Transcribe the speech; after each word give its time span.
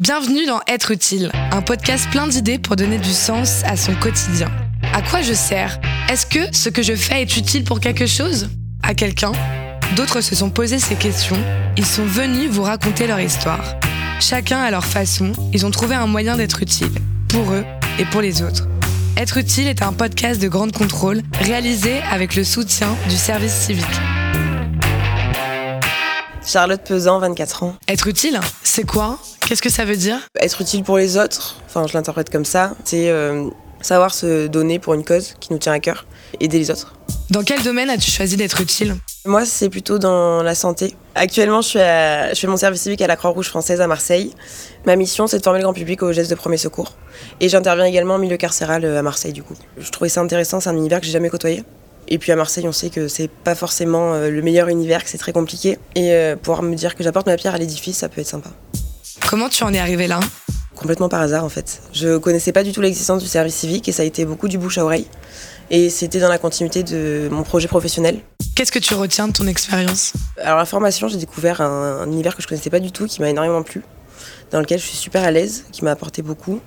Bienvenue 0.00 0.46
dans 0.46 0.60
Être 0.68 0.92
utile, 0.92 1.32
un 1.50 1.60
podcast 1.60 2.08
plein 2.12 2.28
d'idées 2.28 2.60
pour 2.60 2.76
donner 2.76 2.98
du 2.98 3.10
sens 3.10 3.64
à 3.64 3.76
son 3.76 3.96
quotidien. 3.96 4.46
À 4.92 5.02
quoi 5.02 5.22
je 5.22 5.32
sers? 5.32 5.80
Est-ce 6.08 6.24
que 6.24 6.56
ce 6.56 6.68
que 6.68 6.84
je 6.84 6.94
fais 6.94 7.22
est 7.22 7.36
utile 7.36 7.64
pour 7.64 7.80
quelque 7.80 8.06
chose? 8.06 8.48
À 8.84 8.94
quelqu'un? 8.94 9.32
D'autres 9.96 10.20
se 10.20 10.36
sont 10.36 10.50
posés 10.50 10.78
ces 10.78 10.94
questions. 10.94 11.36
Ils 11.76 11.84
sont 11.84 12.04
venus 12.04 12.48
vous 12.48 12.62
raconter 12.62 13.08
leur 13.08 13.18
histoire. 13.18 13.74
Chacun 14.20 14.60
à 14.60 14.70
leur 14.70 14.84
façon, 14.84 15.32
ils 15.52 15.66
ont 15.66 15.72
trouvé 15.72 15.96
un 15.96 16.06
moyen 16.06 16.36
d'être 16.36 16.62
utile, 16.62 16.92
pour 17.28 17.50
eux 17.50 17.64
et 17.98 18.04
pour 18.04 18.20
les 18.20 18.40
autres. 18.40 18.68
Être 19.16 19.38
utile 19.38 19.66
est 19.66 19.82
un 19.82 19.92
podcast 19.92 20.40
de 20.40 20.46
grande 20.46 20.70
contrôle 20.70 21.22
réalisé 21.40 21.98
avec 22.08 22.36
le 22.36 22.44
soutien 22.44 22.94
du 23.08 23.16
service 23.16 23.52
civique. 23.52 23.84
Charlotte 26.50 26.80
Pesan, 26.82 27.18
24 27.18 27.62
ans. 27.64 27.74
Être 27.88 28.06
utile, 28.06 28.40
c'est 28.62 28.84
quoi? 28.86 29.18
Qu'est-ce 29.46 29.60
que 29.60 29.68
ça 29.68 29.84
veut 29.84 29.96
dire? 29.96 30.16
Être 30.40 30.62
utile 30.62 30.82
pour 30.82 30.96
les 30.96 31.18
autres, 31.18 31.56
enfin 31.66 31.86
je 31.86 31.92
l'interprète 31.92 32.30
comme 32.30 32.46
ça, 32.46 32.72
c'est 32.84 33.10
euh, 33.10 33.48
savoir 33.82 34.14
se 34.14 34.46
donner 34.46 34.78
pour 34.78 34.94
une 34.94 35.04
cause 35.04 35.34
qui 35.40 35.52
nous 35.52 35.58
tient 35.58 35.72
à 35.74 35.78
cœur, 35.80 36.06
aider 36.40 36.58
les 36.58 36.70
autres. 36.70 36.94
Dans 37.28 37.42
quel 37.42 37.62
domaine 37.62 37.90
as-tu 37.90 38.10
choisi 38.10 38.38
d'être 38.38 38.62
utile? 38.62 38.96
Moi, 39.26 39.44
c'est 39.44 39.68
plutôt 39.68 39.98
dans 39.98 40.42
la 40.42 40.54
santé. 40.54 40.94
Actuellement, 41.14 41.60
je, 41.60 41.68
suis 41.68 41.80
à- 41.80 42.32
je 42.32 42.40
fais 42.40 42.46
mon 42.46 42.56
service 42.56 42.80
civique 42.80 43.02
à 43.02 43.06
la 43.06 43.16
Croix-Rouge 43.16 43.48
française 43.48 43.82
à 43.82 43.86
Marseille. 43.86 44.32
Ma 44.86 44.96
mission, 44.96 45.26
c'est 45.26 45.38
de 45.38 45.42
former 45.42 45.58
le 45.58 45.64
grand 45.64 45.74
public 45.74 46.02
aux 46.02 46.12
gestes 46.12 46.30
de 46.30 46.34
premier 46.34 46.56
secours. 46.56 46.92
Et 47.40 47.50
j'interviens 47.50 47.84
également 47.84 48.14
en 48.14 48.18
milieu 48.18 48.38
carcéral 48.38 48.86
euh, 48.86 48.98
à 48.98 49.02
Marseille, 49.02 49.34
du 49.34 49.42
coup. 49.42 49.52
Je 49.76 49.90
trouvais 49.90 50.08
ça 50.08 50.22
intéressant, 50.22 50.60
c'est 50.60 50.70
un 50.70 50.76
univers 50.76 51.00
que 51.00 51.06
j'ai 51.06 51.12
jamais 51.12 51.28
côtoyé. 51.28 51.64
Et 52.10 52.18
puis 52.18 52.32
à 52.32 52.36
Marseille, 52.36 52.66
on 52.66 52.72
sait 52.72 52.90
que 52.90 53.06
c'est 53.06 53.28
pas 53.28 53.54
forcément 53.54 54.14
euh, 54.14 54.30
le 54.30 54.42
meilleur 54.42 54.68
univers, 54.68 55.04
que 55.04 55.10
c'est 55.10 55.18
très 55.18 55.32
compliqué. 55.32 55.78
Et 55.94 56.12
euh, 56.12 56.36
pouvoir 56.36 56.62
me 56.62 56.74
dire 56.74 56.94
que 56.94 57.04
j'apporte 57.04 57.26
ma 57.26 57.36
pierre 57.36 57.54
à 57.54 57.58
l'édifice, 57.58 57.98
ça 57.98 58.08
peut 58.08 58.20
être 58.20 58.26
sympa. 58.26 58.50
Comment 59.28 59.48
tu 59.48 59.62
en 59.62 59.74
es 59.74 59.78
arrivé 59.78 60.06
là? 60.06 60.20
Complètement 60.74 61.08
par 61.08 61.20
hasard 61.20 61.44
en 61.44 61.48
fait. 61.48 61.82
Je 61.92 62.16
connaissais 62.16 62.52
pas 62.52 62.62
du 62.62 62.72
tout 62.72 62.80
l'existence 62.80 63.22
du 63.22 63.28
service 63.28 63.56
civique 63.56 63.88
et 63.88 63.92
ça 63.92 64.02
a 64.02 64.06
été 64.06 64.24
beaucoup 64.24 64.48
du 64.48 64.58
bouche 64.58 64.78
à 64.78 64.84
oreille. 64.84 65.06
Et 65.70 65.90
c'était 65.90 66.20
dans 66.20 66.28
la 66.28 66.38
continuité 66.38 66.82
de 66.82 67.28
mon 67.30 67.42
projet 67.42 67.68
professionnel. 67.68 68.20
Qu'est-ce 68.54 68.72
que 68.72 68.78
tu 68.78 68.94
retiens 68.94 69.28
de 69.28 69.32
ton 69.32 69.46
expérience? 69.46 70.14
Alors 70.42 70.56
la 70.56 70.64
formation, 70.64 71.08
j'ai 71.08 71.18
découvert 71.18 71.60
un, 71.60 72.00
un 72.00 72.06
univers 72.06 72.34
que 72.34 72.42
je 72.42 72.48
connaissais 72.48 72.70
pas 72.70 72.80
du 72.80 72.90
tout, 72.90 73.06
qui 73.06 73.20
m'a 73.20 73.28
énormément 73.28 73.62
plu, 73.62 73.82
dans 74.50 74.60
lequel 74.60 74.78
je 74.78 74.86
suis 74.86 74.96
super 74.96 75.24
à 75.24 75.30
l'aise, 75.30 75.64
qui 75.72 75.84
m'a 75.84 75.90
apporté 75.90 76.22
beaucoup. 76.22 76.60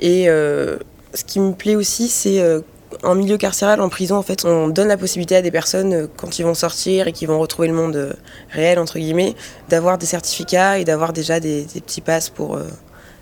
Et 0.00 0.30
euh, 0.30 0.78
ce 1.12 1.24
qui 1.24 1.38
me 1.38 1.52
plaît 1.52 1.76
aussi, 1.76 2.08
c'est 2.08 2.40
euh, 2.40 2.60
en 3.02 3.14
milieu 3.14 3.36
carcéral, 3.36 3.80
en 3.80 3.88
prison, 3.88 4.16
en 4.16 4.22
fait, 4.22 4.44
on 4.44 4.68
donne 4.68 4.88
la 4.88 4.96
possibilité 4.96 5.36
à 5.36 5.42
des 5.42 5.50
personnes, 5.50 5.92
euh, 5.92 6.06
quand 6.16 6.38
ils 6.38 6.42
vont 6.44 6.54
sortir 6.54 7.08
et 7.08 7.12
qu'ils 7.12 7.28
vont 7.28 7.38
retrouver 7.38 7.68
le 7.68 7.74
monde 7.74 7.96
euh, 7.96 8.12
réel, 8.50 8.78
entre 8.78 8.98
guillemets, 8.98 9.34
d'avoir 9.68 9.98
des 9.98 10.06
certificats 10.06 10.78
et 10.78 10.84
d'avoir 10.84 11.12
déjà 11.12 11.40
des, 11.40 11.64
des 11.64 11.80
petits 11.80 12.00
passes 12.00 12.28
pour 12.28 12.56
euh, 12.56 12.64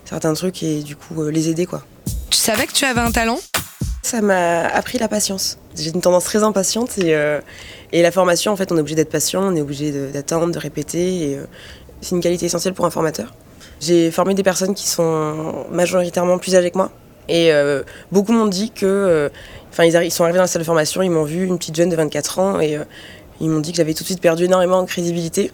certains 0.04 0.34
trucs 0.34 0.62
et 0.62 0.82
du 0.82 0.96
coup 0.96 1.22
euh, 1.22 1.30
les 1.30 1.48
aider 1.48 1.66
quoi. 1.66 1.82
Tu 2.30 2.38
savais 2.38 2.66
que 2.66 2.72
tu 2.72 2.84
avais 2.84 3.00
un 3.00 3.10
talent? 3.10 3.38
Ça 4.02 4.22
m'a 4.22 4.66
appris 4.66 4.98
la 4.98 5.08
patience. 5.08 5.58
J'ai 5.76 5.90
une 5.90 6.00
tendance 6.00 6.24
très 6.24 6.42
impatiente 6.42 6.96
et, 6.98 7.14
euh, 7.14 7.40
et 7.92 8.00
la 8.00 8.10
formation, 8.10 8.52
en 8.52 8.56
fait, 8.56 8.72
on 8.72 8.76
est 8.76 8.80
obligé 8.80 8.96
d'être 8.96 9.10
patient, 9.10 9.42
on 9.42 9.54
est 9.54 9.60
obligé 9.60 9.92
d'attendre, 10.10 10.52
de, 10.52 10.58
répéter. 10.58 11.32
et, 11.32 11.40
c'est 12.00 12.14
une 12.14 12.22
qualité 12.22 12.46
essentielle 12.46 12.74
pour 12.74 12.86
un 12.86 12.90
formateur. 12.90 13.34
J'ai 13.80 14.10
formé 14.10 14.34
des 14.34 14.42
personnes 14.42 14.74
qui 14.74 14.88
sont 14.88 15.66
majoritairement 15.70 16.38
plus 16.38 16.54
âgées 16.54 16.70
que 16.70 16.78
moi. 16.78 16.90
Et 17.28 17.52
euh, 17.52 17.82
beaucoup 18.10 18.32
m'ont 18.32 18.46
dit 18.46 18.70
que. 18.70 18.86
euh, 18.86 19.28
Enfin, 19.70 19.84
ils, 19.84 20.11
sont 20.11 20.24
arrivés 20.24 20.38
dans 20.38 20.44
la 20.44 20.48
salle 20.48 20.62
de 20.62 20.66
formation, 20.66 21.02
ils 21.02 21.11
m'ont 21.11 21.24
vu, 21.24 21.44
une 21.44 21.58
petite 21.58 21.77
jeune 21.77 21.88
de 21.88 21.97
24 21.97 22.38
ans, 22.38 22.61
et 22.61 22.77
euh, 22.77 22.84
ils 23.41 23.48
m'ont 23.48 23.61
dit 23.61 23.70
que 23.70 23.77
j'avais 23.77 23.94
tout 23.94 24.02
de 24.02 24.08
suite 24.08 24.20
perdu 24.20 24.44
énormément 24.44 24.78
en 24.78 24.86
crédibilité. 24.86 25.52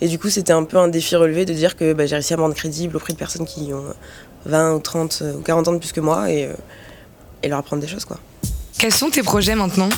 Et 0.00 0.08
du 0.08 0.18
coup, 0.18 0.30
c'était 0.30 0.52
un 0.52 0.64
peu 0.64 0.76
un 0.76 0.88
défi 0.88 1.16
relevé 1.16 1.44
de 1.44 1.52
dire 1.52 1.76
que 1.76 1.92
bah, 1.92 2.06
j'ai 2.06 2.14
réussi 2.14 2.34
à 2.34 2.36
me 2.36 2.42
rendre 2.42 2.54
crédible 2.54 2.96
auprès 2.96 3.12
de 3.12 3.18
personnes 3.18 3.46
qui 3.46 3.72
ont 3.72 3.84
20 4.46 4.74
ou 4.74 4.78
30 4.78 5.24
ou 5.38 5.40
40 5.40 5.68
ans 5.68 5.72
de 5.72 5.78
plus 5.78 5.92
que 5.92 6.00
moi 6.00 6.30
et, 6.30 6.46
euh, 6.46 6.52
et 7.42 7.48
leur 7.48 7.58
apprendre 7.58 7.82
des 7.82 7.88
choses, 7.88 8.04
quoi. 8.04 8.18
Quels 8.78 8.94
sont 8.94 9.10
tes 9.10 9.22
projets 9.22 9.56
maintenant? 9.56 9.88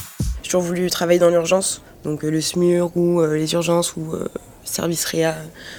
J'ai 0.42 0.48
toujours 0.48 0.62
voulu 0.62 0.88
travailler 0.88 1.18
dans 1.18 1.28
l'urgence, 1.28 1.82
donc 2.02 2.24
euh, 2.24 2.30
le 2.30 2.40
SMUR 2.40 2.90
ou 2.96 3.20
euh, 3.20 3.36
les 3.36 3.52
urgences 3.52 3.94
ou 3.96 4.14
euh, 4.14 4.26
service 4.64 5.04
réa, 5.04 5.36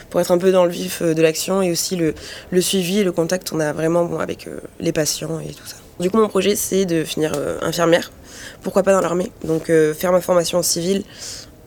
pour 0.09 0.21
être 0.21 0.31
un 0.31 0.37
peu 0.37 0.51
dans 0.51 0.65
le 0.65 0.71
vif 0.71 1.01
euh, 1.01 1.13
de 1.13 1.21
l'action 1.21 1.61
et 1.61 1.71
aussi 1.71 1.95
le, 1.95 2.13
le 2.51 2.61
suivi 2.61 2.99
et 2.99 3.03
le 3.03 3.11
contact 3.11 3.51
on 3.53 3.59
a 3.59 3.73
vraiment 3.73 4.05
bon, 4.05 4.19
avec 4.19 4.47
euh, 4.47 4.59
les 4.79 4.91
patients 4.91 5.39
et 5.39 5.53
tout 5.53 5.65
ça. 5.65 5.77
Du 6.01 6.09
coup, 6.09 6.17
mon 6.17 6.27
projet, 6.27 6.55
c'est 6.55 6.85
de 6.85 7.03
finir 7.03 7.33
euh, 7.35 7.59
infirmière, 7.61 8.11
pourquoi 8.63 8.81
pas 8.81 8.91
dans 8.91 9.01
l'armée, 9.01 9.31
donc 9.43 9.69
euh, 9.69 9.93
faire 9.93 10.11
ma 10.11 10.19
formation 10.19 10.57
en 10.57 10.63
civil 10.63 11.03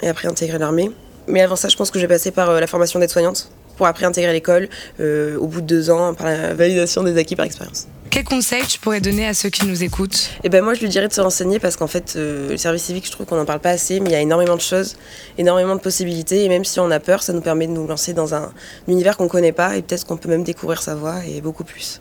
et 0.02 0.08
après 0.08 0.26
intégrer 0.26 0.58
l'armée. 0.58 0.90
Mais 1.28 1.40
avant 1.40 1.56
ça, 1.56 1.68
je 1.68 1.76
pense 1.76 1.90
que 1.92 1.98
je 1.98 2.04
vais 2.04 2.14
passer 2.14 2.32
par 2.32 2.50
euh, 2.50 2.60
la 2.60 2.66
formation 2.66 2.98
d'aide-soignante 2.98 3.48
pour 3.76 3.86
après 3.86 4.06
intégrer 4.06 4.32
l'école 4.32 4.68
euh, 5.00 5.36
au 5.38 5.46
bout 5.46 5.60
de 5.60 5.66
deux 5.66 5.90
ans 5.90 6.14
par 6.14 6.26
la 6.26 6.54
validation 6.54 7.02
des 7.02 7.16
acquis 7.16 7.36
par 7.36 7.46
expérience. 7.46 7.86
Quels 8.10 8.24
conseils 8.24 8.64
tu 8.68 8.78
pourrais 8.78 9.00
donner 9.00 9.26
à 9.26 9.34
ceux 9.34 9.48
qui 9.48 9.66
nous 9.66 9.82
écoutent? 9.82 10.30
Et 10.44 10.48
ben 10.48 10.62
moi 10.62 10.74
je 10.74 10.80
lui 10.80 10.88
dirais 10.88 11.08
de 11.08 11.12
se 11.12 11.20
renseigner 11.20 11.58
parce 11.58 11.76
qu'en 11.76 11.88
fait 11.88 12.14
euh, 12.14 12.50
le 12.50 12.56
service 12.56 12.84
civique 12.84 13.06
je 13.06 13.10
trouve 13.10 13.26
qu'on 13.26 13.36
n'en 13.36 13.44
parle 13.44 13.58
pas 13.58 13.70
assez 13.70 13.98
mais 13.98 14.10
il 14.10 14.12
y 14.12 14.16
a 14.16 14.20
énormément 14.20 14.54
de 14.54 14.60
choses, 14.60 14.96
énormément 15.36 15.74
de 15.74 15.80
possibilités 15.80 16.44
et 16.44 16.48
même 16.48 16.64
si 16.64 16.78
on 16.78 16.90
a 16.92 17.00
peur 17.00 17.24
ça 17.24 17.32
nous 17.32 17.40
permet 17.40 17.66
de 17.66 17.72
nous 17.72 17.86
lancer 17.86 18.12
dans 18.12 18.34
un 18.34 18.52
univers 18.86 19.16
qu'on 19.16 19.26
connaît 19.26 19.52
pas 19.52 19.76
et 19.76 19.82
peut-être 19.82 20.06
qu'on 20.06 20.16
peut 20.16 20.28
même 20.28 20.44
découvrir 20.44 20.80
sa 20.80 20.94
voie 20.94 21.24
et 21.26 21.40
beaucoup 21.40 21.64
plus. 21.64 22.00